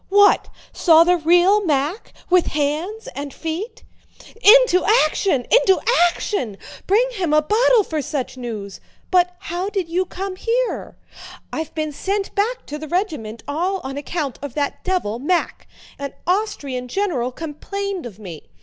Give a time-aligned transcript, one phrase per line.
[0.09, 0.49] "What?
[0.73, 2.11] Saw the real Mack?
[2.27, 3.83] With hands and feet?"
[4.41, 5.45] "Into action!
[5.51, 6.57] Into action!
[6.87, 8.79] Bring him a bottle for such news!
[9.11, 10.97] But how did you come here?"
[11.53, 15.67] "I've been sent back to the regiment all on account of that devil, Mack.
[15.99, 18.49] An Austrian general complained of me.